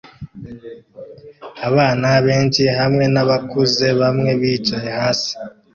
[1.67, 5.33] Abana benshi hamwe nabakuze bamwe bicaye hasi